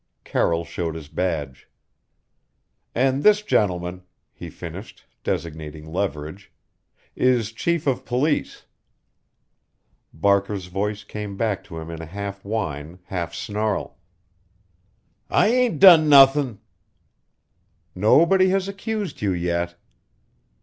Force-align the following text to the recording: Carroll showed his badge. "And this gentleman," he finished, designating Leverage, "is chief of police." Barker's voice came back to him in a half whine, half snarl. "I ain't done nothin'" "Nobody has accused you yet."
Carroll 0.23 0.65
showed 0.65 0.95
his 0.95 1.09
badge. 1.09 1.69
"And 2.95 3.21
this 3.21 3.43
gentleman," 3.43 4.01
he 4.33 4.49
finished, 4.49 5.05
designating 5.23 5.85
Leverage, 5.93 6.51
"is 7.15 7.51
chief 7.51 7.85
of 7.85 8.03
police." 8.03 8.65
Barker's 10.11 10.65
voice 10.65 11.03
came 11.03 11.37
back 11.37 11.63
to 11.65 11.77
him 11.77 11.91
in 11.91 12.01
a 12.01 12.07
half 12.07 12.43
whine, 12.43 12.97
half 13.03 13.35
snarl. 13.35 13.99
"I 15.29 15.49
ain't 15.49 15.77
done 15.77 16.09
nothin'" 16.09 16.61
"Nobody 17.93 18.49
has 18.49 18.67
accused 18.67 19.21
you 19.21 19.31
yet." 19.33 19.75